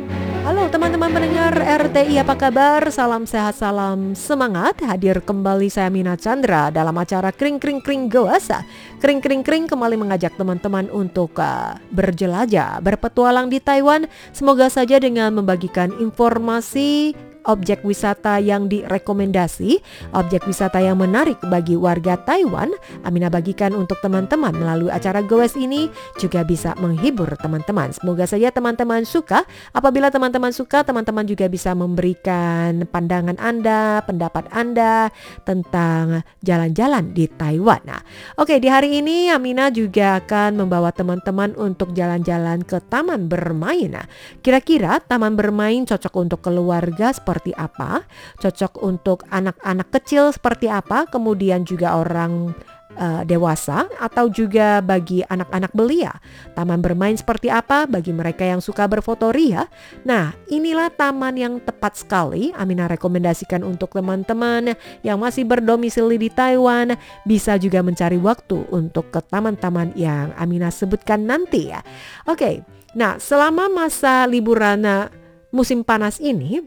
[0.71, 2.79] Teman-teman pendengar RTI apa kabar?
[2.95, 4.79] Salam sehat, salam semangat.
[4.79, 8.63] Hadir kembali saya Mina Chandra dalam acara Kring Kring Kring Goasa.
[9.03, 14.07] Kring Kring Kring kembali mengajak teman-teman untuk uh, berjelajah, berpetualang di Taiwan.
[14.31, 19.81] Semoga saja dengan membagikan informasi objek wisata yang direkomendasi,
[20.13, 25.89] objek wisata yang menarik bagi warga Taiwan, Amina bagikan untuk teman-teman melalui acara Goes ini
[26.21, 27.93] juga bisa menghibur teman-teman.
[27.93, 29.43] Semoga saja teman-teman suka.
[29.73, 35.09] Apabila teman-teman suka, teman-teman juga bisa memberikan pandangan Anda, pendapat Anda
[35.43, 37.81] tentang jalan-jalan di Taiwan.
[37.85, 38.01] Nah,
[38.37, 43.89] oke di hari ini Amina juga akan membawa teman-teman untuk jalan-jalan ke taman bermain.
[43.91, 44.05] Nah,
[44.45, 48.03] kira-kira taman bermain cocok untuk keluarga seperti apa,
[48.41, 52.51] cocok untuk anak-anak kecil seperti apa, kemudian juga orang
[52.97, 56.11] uh, dewasa atau juga bagi anak-anak belia.
[56.57, 59.67] Taman bermain seperti apa bagi mereka yang suka berfoto ria?
[60.03, 66.95] Nah, inilah taman yang tepat sekali Amina rekomendasikan untuk teman-teman yang masih berdomisili di Taiwan
[67.27, 71.79] bisa juga mencari waktu untuk ke taman-taman yang Amina sebutkan nanti ya.
[72.27, 72.63] Oke.
[72.91, 75.07] Nah, selama masa liburan uh,
[75.55, 76.63] musim panas ini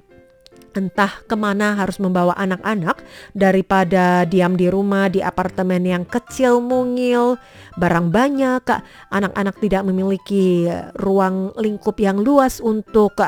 [0.79, 3.03] entah ke mana harus membawa anak-anak
[3.35, 7.39] daripada diam di rumah di apartemen yang kecil mungil
[7.79, 8.65] barang banyak
[9.11, 13.19] anak-anak tidak memiliki ruang lingkup yang luas untuk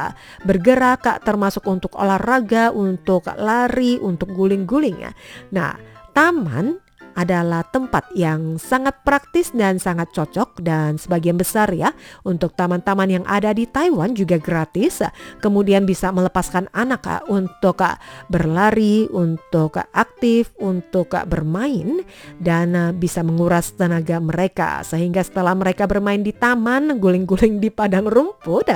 [0.47, 5.13] bergerak termasuk untuk olahraga untuk lari untuk guling-guling ya
[5.51, 5.75] nah
[6.15, 6.86] taman
[7.17, 13.25] adalah tempat yang sangat praktis dan sangat cocok dan sebagian besar ya untuk taman-taman yang
[13.25, 15.01] ada di Taiwan juga gratis.
[15.41, 17.97] Kemudian bisa melepaskan anak ah, untuk ah,
[18.29, 22.05] berlari, untuk ah, aktif, untuk bermain
[22.37, 28.69] dan bisa menguras tenaga mereka sehingga setelah mereka bermain di taman, guling-guling di padang rumput.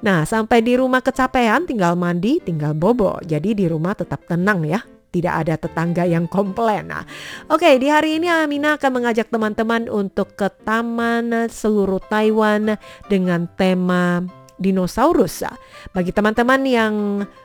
[0.00, 3.20] Nah, sampai di rumah kecapean tinggal mandi, tinggal bobo.
[3.20, 6.90] Jadi di rumah tetap tenang ya tidak ada tetangga yang komplain.
[6.90, 7.06] Nah,
[7.46, 12.74] oke okay, di hari ini Amina akan mengajak teman-teman untuk ke taman seluruh Taiwan
[13.06, 14.26] dengan tema
[14.58, 15.46] dinosaurus.
[15.94, 16.94] Bagi teman-teman yang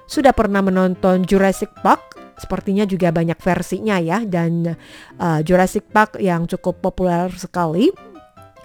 [0.09, 4.73] sudah pernah menonton Jurassic Park, sepertinya juga banyak versinya ya dan
[5.17, 7.93] uh, Jurassic Park yang cukup populer sekali.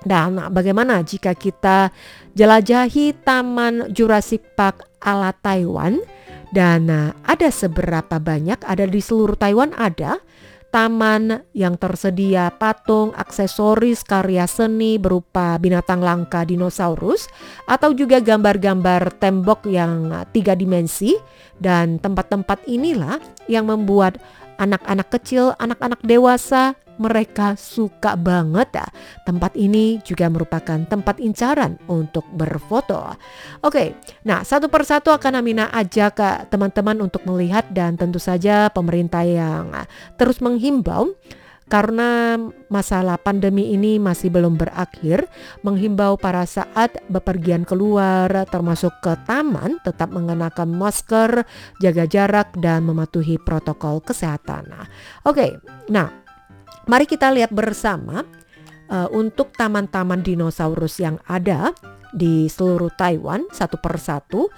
[0.04, 1.88] Dan bagaimana jika kita
[2.36, 5.97] jelajahi Taman Jurassic Park ala Taiwan?
[6.54, 10.22] Dan uh, ada seberapa banyak, ada di seluruh Taiwan ada?
[10.70, 17.31] Taman yang tersedia patung, aksesoris, karya seni berupa binatang langka dinosaurus
[17.70, 21.15] atau juga gambar-gambar tembok yang tiga dimensi.
[21.54, 24.19] Dan tempat-tempat inilah yang membuat
[24.59, 28.87] anak-anak kecil, anak-anak dewasa mereka suka banget ya.
[29.27, 33.15] Tempat ini juga merupakan tempat incaran untuk berfoto.
[33.62, 39.27] Oke, nah satu persatu akan Amina ajak ke teman-teman untuk melihat dan tentu saja pemerintah
[39.27, 39.75] yang
[40.15, 41.16] terus menghimbau
[41.65, 42.37] karena
[42.69, 45.25] masalah pandemi ini masih belum berakhir,
[45.65, 51.49] menghimbau para saat bepergian keluar termasuk ke taman tetap mengenakan masker,
[51.81, 54.69] jaga jarak dan mematuhi protokol kesehatan.
[55.25, 55.56] Oke,
[55.88, 56.24] nah
[56.84, 58.28] Mari kita lihat bersama
[58.93, 61.72] uh, untuk taman-taman dinosaurus yang ada
[62.12, 64.53] di seluruh Taiwan satu persatu.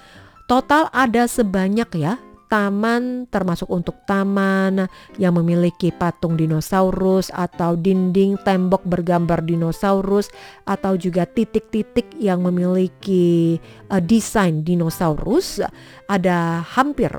[0.47, 2.15] Total ada sebanyak ya
[2.47, 4.87] taman termasuk untuk taman
[5.19, 10.31] yang memiliki patung dinosaurus atau dinding tembok bergambar dinosaurus
[10.63, 13.59] atau juga titik-titik yang memiliki
[13.91, 15.59] uh, desain dinosaurus
[16.07, 17.11] ada hampir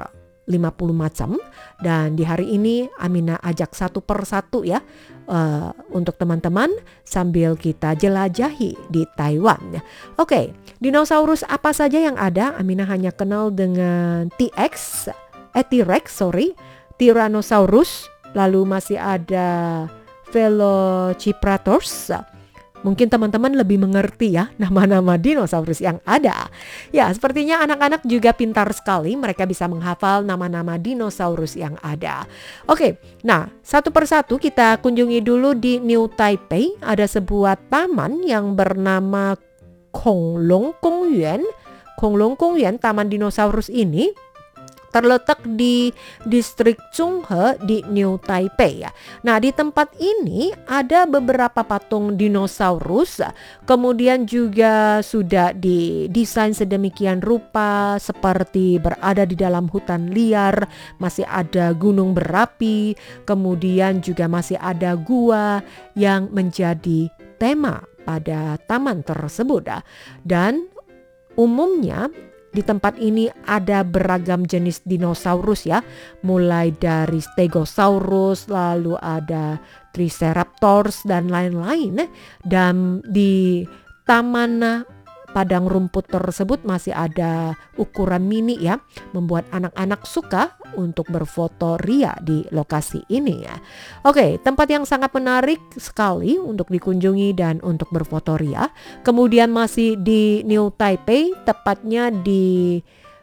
[0.48, 1.36] 50 macam
[1.84, 4.80] dan di hari ini Amina ajak satu persatu ya
[5.28, 6.72] uh, untuk teman-teman
[7.04, 9.60] sambil kita jelajahi di Taiwan.
[9.76, 9.84] Oke,
[10.16, 10.44] okay,
[10.80, 12.56] dinosaurus apa saja yang ada?
[12.56, 15.06] Amina hanya kenal dengan T-Rex,
[15.52, 16.56] eh T-Rex sorry,
[16.96, 19.86] Tyrannosaurus, lalu masih ada
[20.32, 22.12] Velociraptors
[22.86, 26.46] Mungkin teman-teman lebih mengerti ya nama-nama dinosaurus yang ada.
[26.94, 29.18] Ya, sepertinya anak-anak juga pintar sekali.
[29.18, 32.24] Mereka bisa menghafal nama-nama dinosaurus yang ada.
[32.70, 36.78] Oke, nah satu persatu kita kunjungi dulu di New Taipei.
[36.78, 39.34] Ada sebuah taman yang bernama
[39.90, 41.42] Konglong Kongyuan.
[41.98, 44.14] Konglong Kongyuan, taman dinosaurus ini
[44.98, 45.94] terletak di
[46.26, 48.90] distrik Chunghe di New Taipei ya.
[49.22, 53.22] Nah, di tempat ini ada beberapa patung dinosaurus,
[53.62, 60.66] kemudian juga sudah didesain sedemikian rupa seperti berada di dalam hutan liar,
[60.98, 65.62] masih ada gunung berapi, kemudian juga masih ada gua
[65.94, 67.06] yang menjadi
[67.38, 69.70] tema pada taman tersebut
[70.26, 70.66] dan
[71.38, 72.10] umumnya
[72.48, 75.84] di tempat ini ada beragam jenis dinosaurus ya,
[76.24, 79.60] mulai dari Stegosaurus, lalu ada
[79.92, 82.08] Triceratops dan lain-lain.
[82.40, 83.64] Dan di
[84.08, 84.84] taman
[85.32, 88.80] padang rumput tersebut masih ada ukuran mini ya,
[89.12, 93.56] membuat anak-anak suka untuk berfoto ria di lokasi ini ya.
[94.04, 98.70] Oke, tempat yang sangat menarik sekali untuk dikunjungi dan untuk berfoto ria.
[99.04, 102.80] Kemudian masih di New Taipei, tepatnya di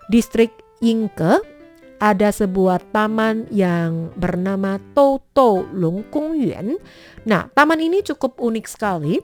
[0.09, 0.53] distrik
[0.83, 1.55] Yingke
[1.97, 6.75] ada sebuah taman yang bernama Toto Long Yuan.
[7.23, 9.17] Nah, taman ini cukup unik sekali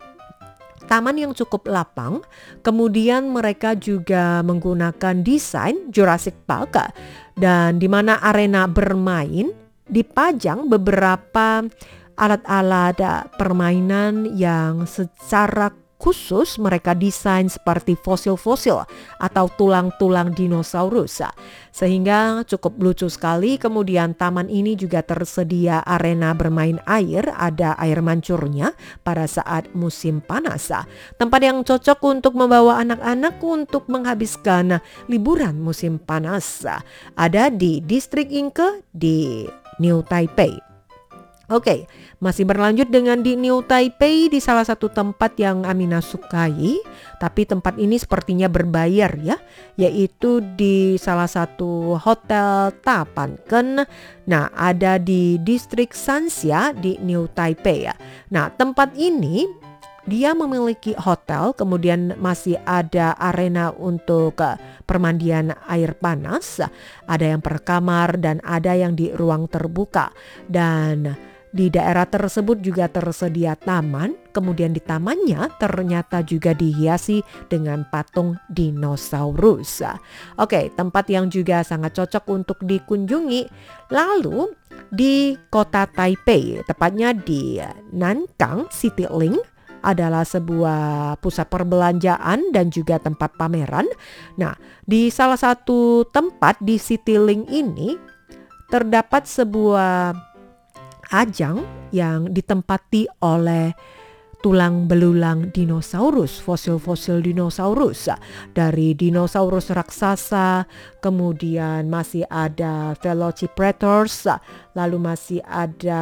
[0.92, 2.20] taman yang cukup lapang.
[2.60, 6.76] Kemudian mereka juga menggunakan desain Jurassic Park
[7.40, 9.56] dan di mana arena bermain
[9.88, 11.64] dipajang beberapa
[12.20, 13.00] alat-alat
[13.40, 18.90] permainan yang secara khusus mereka desain seperti fosil-fosil
[19.22, 21.22] atau tulang-tulang dinosaurus.
[21.70, 23.62] Sehingga cukup lucu sekali.
[23.62, 28.74] Kemudian taman ini juga tersedia arena bermain air, ada air mancurnya
[29.06, 30.74] pada saat musim panas.
[31.22, 36.66] Tempat yang cocok untuk membawa anak-anak untuk menghabiskan liburan musim panas.
[37.14, 39.46] Ada di distrik Inke di
[39.78, 40.71] New Taipei.
[41.52, 41.84] Oke,
[42.24, 46.80] masih berlanjut dengan di New Taipei di salah satu tempat yang Amina sukai,
[47.20, 49.36] tapi tempat ini sepertinya berbayar ya,
[49.76, 53.84] yaitu di salah satu hotel Tapanken.
[54.32, 58.00] Nah, ada di distrik Sanxia di New Taipei ya.
[58.32, 59.44] Nah, tempat ini
[60.08, 64.56] dia memiliki hotel, kemudian masih ada arena untuk eh,
[64.88, 66.64] permandian air panas,
[67.12, 70.16] ada yang per kamar dan ada yang di ruang terbuka
[70.48, 77.20] dan di daerah tersebut juga tersedia taman, kemudian di tamannya ternyata juga dihiasi
[77.52, 79.84] dengan patung dinosaurus.
[80.40, 83.52] Oke, tempat yang juga sangat cocok untuk dikunjungi.
[83.92, 84.56] Lalu
[84.92, 87.60] di kota Taipei, tepatnya di
[87.92, 89.44] Nankang City Link,
[89.82, 93.90] adalah sebuah pusat perbelanjaan dan juga tempat pameran.
[94.38, 94.54] Nah,
[94.86, 97.98] di salah satu tempat di Citylink ini
[98.70, 100.16] terdapat sebuah
[101.12, 103.76] ajang yang ditempati oleh
[104.42, 108.10] tulang belulang dinosaurus, fosil-fosil dinosaurus
[108.58, 110.66] dari dinosaurus raksasa,
[111.00, 114.26] kemudian masih ada Velociraptors,
[114.74, 116.02] lalu masih ada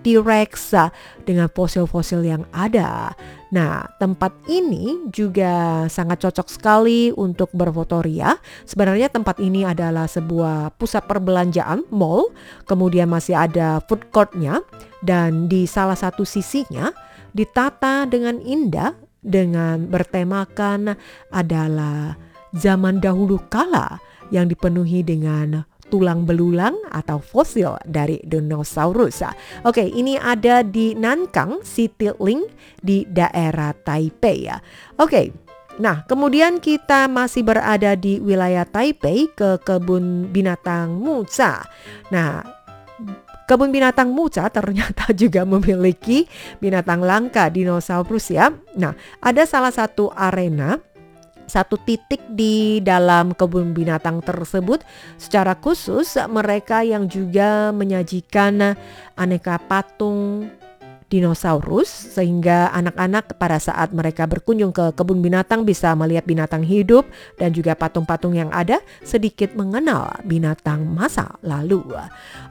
[0.00, 0.78] T-Rex
[1.26, 3.12] dengan fosil-fosil yang ada.
[3.52, 8.40] Nah, tempat ini juga sangat cocok sekali untuk berfotoria.
[8.64, 12.32] Sebenarnya tempat ini adalah sebuah pusat perbelanjaan, mall,
[12.64, 14.64] kemudian masih ada food courtnya,
[15.04, 16.94] dan di salah satu sisinya
[17.32, 20.96] ditata dengan indah dengan bertemakan
[21.30, 22.16] adalah
[22.52, 24.00] zaman dahulu kala
[24.32, 29.20] yang dipenuhi dengan tulang belulang atau fosil dari dinosaurus.
[29.68, 32.48] Oke, ini ada di Nankang City Link
[32.80, 34.56] di daerah Taipei ya.
[34.96, 41.64] Oke, Nah, kemudian kita masih berada di wilayah Taipei ke kebun binatang Musa.
[42.12, 42.44] Nah,
[43.52, 46.24] Kebun binatang Muca ternyata juga memiliki
[46.56, 48.48] binatang langka dinosaurus ya.
[48.80, 50.80] Nah, ada salah satu arena
[51.44, 54.80] satu titik di dalam kebun binatang tersebut
[55.20, 58.72] secara khusus mereka yang juga menyajikan
[59.20, 60.48] aneka patung
[61.12, 67.04] dinosaurus sehingga anak-anak pada saat mereka berkunjung ke kebun binatang bisa melihat binatang hidup
[67.36, 71.84] dan juga patung-patung yang ada sedikit mengenal binatang masa lalu.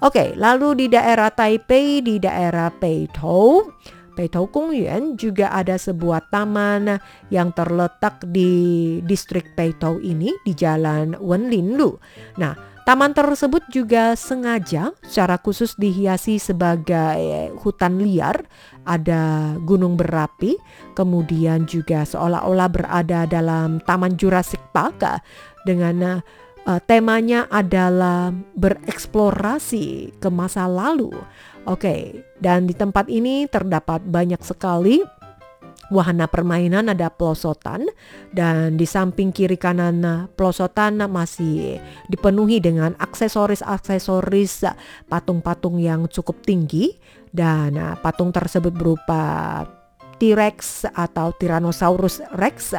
[0.05, 3.73] Oke, lalu di daerah Taipei di daerah Peitou
[4.11, 6.99] Peitou Kongyuan juga ada sebuah taman
[7.31, 11.95] yang terletak di distrik Peitou ini di jalan Wenlinlu.
[12.37, 18.43] Nah, Taman tersebut juga sengaja secara khusus dihiasi sebagai hutan liar,
[18.83, 20.59] ada gunung berapi,
[20.91, 25.07] kemudian juga seolah-olah berada dalam Taman Jurassic Park
[25.63, 26.19] dengan
[26.67, 31.15] uh, temanya adalah bereksplorasi ke masa lalu.
[31.71, 34.99] Oke, dan di tempat ini terdapat banyak sekali
[35.91, 37.85] wahana permainan ada pelosotan
[38.31, 44.65] dan di samping kiri kanan pelosotan masih dipenuhi dengan aksesoris-aksesoris
[45.11, 46.95] patung-patung yang cukup tinggi
[47.35, 49.61] dan patung tersebut berupa
[50.21, 52.77] T-Rex atau Tyrannosaurus Rex.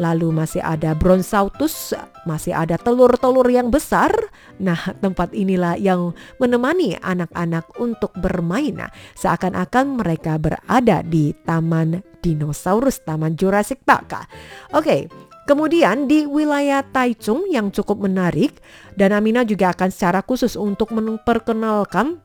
[0.00, 1.92] Lalu masih ada Bronzautus,
[2.24, 4.12] masih ada telur-telur yang besar.
[4.56, 8.88] Nah, tempat inilah yang menemani anak-anak untuk bermain.
[9.18, 14.24] Seakan-akan mereka berada di Taman Dinosaurus, Taman Jurassic Park.
[14.72, 15.10] Oke,
[15.42, 18.62] Kemudian di wilayah Taichung yang cukup menarik
[18.94, 22.22] dan Amina juga akan secara khusus untuk memperkenalkan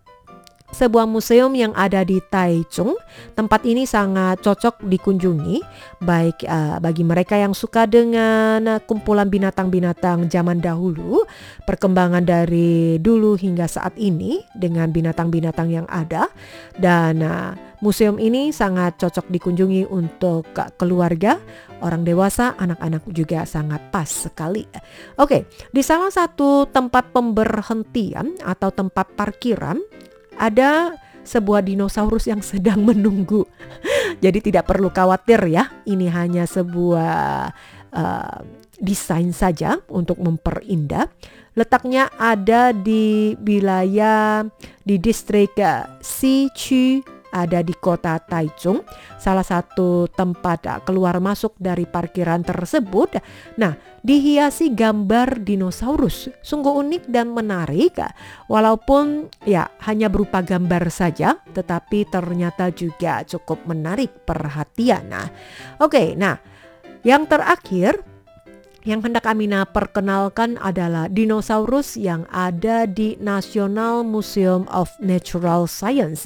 [0.71, 2.95] sebuah museum yang ada di Taichung.
[3.33, 5.63] Tempat ini sangat cocok dikunjungi
[6.03, 11.23] baik uh, bagi mereka yang suka dengan uh, kumpulan binatang-binatang zaman dahulu,
[11.63, 16.27] perkembangan dari dulu hingga saat ini dengan binatang-binatang yang ada
[16.75, 20.49] dan uh, museum ini sangat cocok dikunjungi untuk
[20.81, 21.37] keluarga,
[21.85, 24.65] orang dewasa, anak-anak juga sangat pas sekali.
[25.21, 29.77] Oke, di salah satu tempat pemberhentian atau tempat parkiran
[30.39, 30.95] ada
[31.27, 33.43] sebuah dinosaurus yang sedang menunggu.
[34.23, 37.51] Jadi tidak perlu khawatir ya, ini hanya sebuah
[37.91, 38.39] uh,
[38.79, 41.11] desain saja untuk memperindah.
[41.57, 44.45] Letaknya ada di wilayah
[44.85, 45.57] di distrik
[46.05, 48.83] Sichu ada di kota Taichung,
[49.19, 53.19] salah satu tempat ah, keluar masuk dari parkiran tersebut.
[53.59, 57.99] Nah, dihiasi gambar dinosaurus, sungguh unik dan menarik.
[58.47, 65.11] Walaupun ya hanya berupa gambar saja, tetapi ternyata juga cukup menarik perhatian.
[65.11, 65.27] Nah,
[65.81, 66.39] oke, nah
[67.05, 68.16] yang terakhir
[68.87, 76.23] yang hendak Amina perkenalkan adalah dinosaurus yang ada di National Museum of Natural Science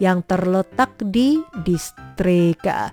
[0.00, 2.88] yang terletak di distrik uh,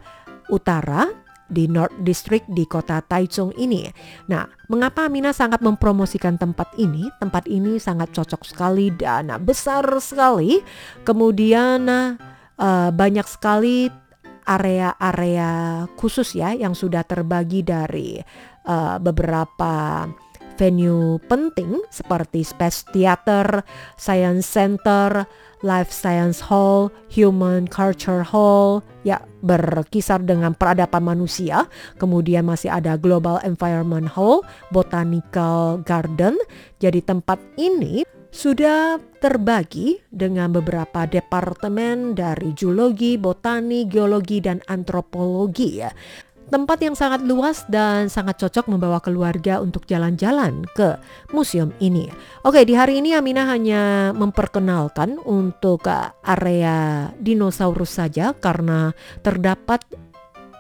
[0.52, 1.08] utara
[1.48, 3.88] di North District di kota Taichung ini.
[4.28, 7.08] Nah, mengapa Amina sangat mempromosikan tempat ini?
[7.16, 10.60] Tempat ini sangat cocok sekali dan besar sekali.
[11.08, 13.88] Kemudian uh, banyak sekali
[14.46, 18.22] area-area khusus ya yang sudah terbagi dari
[18.66, 20.06] uh, beberapa
[20.56, 23.64] venue penting seperti Space Theater,
[24.00, 25.28] Science Center,
[25.62, 31.68] Life Science Hall, Human Culture Hall, ya berkisar dengan peradaban manusia.
[32.00, 34.42] Kemudian masih ada Global Environment Hall,
[34.72, 36.40] Botanical Garden.
[36.80, 45.90] Jadi tempat ini sudah terbagi dengan beberapa departemen dari geologi, botani, geologi, dan antropologi ya.
[46.46, 50.94] Tempat yang sangat luas dan sangat cocok membawa keluarga untuk jalan-jalan ke
[51.34, 52.06] museum ini.
[52.46, 55.90] Oke, di hari ini Amina hanya memperkenalkan untuk
[56.22, 58.94] area dinosaurus saja karena
[59.26, 59.82] terdapat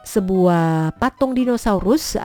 [0.01, 2.17] sebuah patung dinosaurus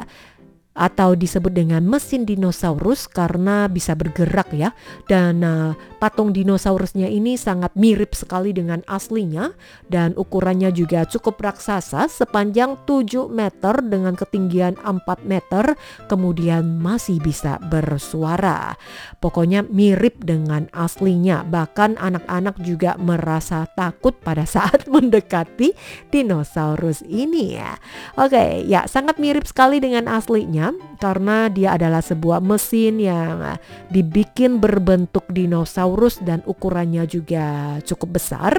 [0.71, 4.71] atau disebut dengan mesin dinosaurus karena bisa bergerak ya
[5.11, 9.53] dan uh, patung dinosaurusnya ini sangat mirip sekali dengan aslinya
[9.93, 15.77] dan ukurannya juga cukup raksasa sepanjang 7 meter dengan ketinggian 4 meter
[16.09, 18.81] kemudian masih bisa bersuara.
[19.21, 21.45] Pokoknya mirip dengan aslinya.
[21.45, 25.77] Bahkan anak-anak juga merasa takut pada saat mendekati
[26.09, 27.77] dinosaurus ini ya.
[28.17, 33.61] Oke ya sangat mirip sekali dengan aslinya karena dia adalah sebuah mesin yang
[33.93, 35.90] dibikin berbentuk dinosaurus
[36.23, 38.53] dan ukurannya juga cukup besar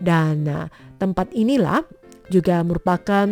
[0.00, 0.66] dan eh,
[0.98, 1.84] tempat inilah
[2.32, 3.28] juga merupakan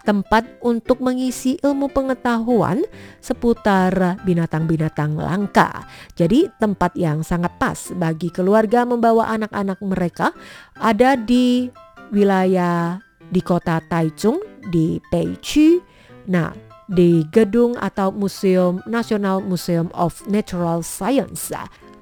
[0.00, 2.80] tempat untuk mengisi ilmu pengetahuan
[3.20, 5.84] seputar binatang-binatang langka.
[6.16, 10.32] Jadi tempat yang sangat pas bagi keluarga membawa anak-anak mereka
[10.80, 11.68] ada di
[12.10, 12.98] wilayah
[13.30, 14.40] di kota Taichung
[14.72, 15.84] di Peichu.
[16.26, 16.50] Nah,
[16.90, 21.54] di gedung atau Museum National Museum of Natural Science.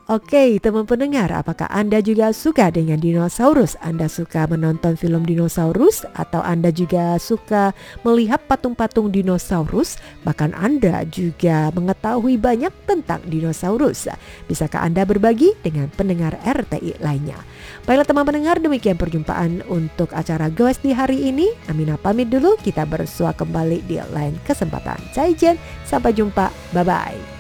[0.09, 3.77] Oke, teman pendengar, apakah Anda juga suka dengan dinosaurus?
[3.85, 7.77] Anda suka menonton film dinosaurus atau Anda juga suka
[8.09, 10.01] melihat patung-patung dinosaurus?
[10.25, 14.09] Bahkan Anda juga mengetahui banyak tentang dinosaurus.
[14.49, 17.37] Bisakah Anda berbagi dengan pendengar RTI lainnya?
[17.85, 21.53] Baiklah teman pendengar, demikian perjumpaan untuk acara Goes di hari ini.
[21.69, 24.97] Amina pamit dulu, kita bersua kembali di lain kesempatan.
[25.13, 27.38] Zaijian, sampai jumpa, bye-bye.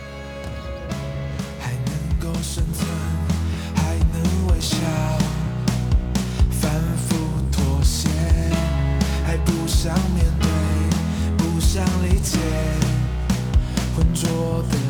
[9.88, 12.36] 不想面对不想理解
[13.96, 14.87] 浑浊的